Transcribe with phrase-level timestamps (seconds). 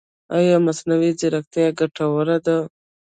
[0.35, 2.57] ایا مصنوعي ځیرکتیا ګټوره ده؟